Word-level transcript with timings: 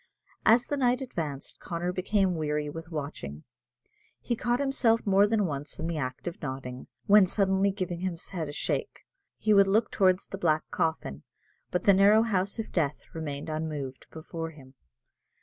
As 0.47 0.65
the 0.65 0.77
night 0.77 0.99
advanced, 0.99 1.59
Connor 1.59 1.91
became 1.93 2.33
weary 2.33 2.71
with 2.71 2.89
watching. 2.89 3.43
He 4.19 4.35
caught 4.35 4.59
himself 4.59 5.05
more 5.05 5.27
than 5.27 5.45
once 5.45 5.77
in 5.79 5.85
the 5.85 5.99
act 5.99 6.27
of 6.27 6.41
nodding, 6.41 6.87
when 7.05 7.27
suddenly 7.27 7.69
giving 7.69 7.99
his 7.99 8.29
head 8.29 8.49
a 8.49 8.51
shake, 8.51 9.05
he 9.37 9.53
would 9.53 9.67
look 9.67 9.91
towards 9.91 10.25
the 10.25 10.39
black 10.39 10.63
coffin. 10.71 11.21
But 11.69 11.83
the 11.83 11.93
narrow 11.93 12.23
house 12.23 12.57
of 12.57 12.71
death 12.71 13.03
remained 13.13 13.47
unmoved 13.47 14.07
before 14.11 14.49
him. 14.49 14.73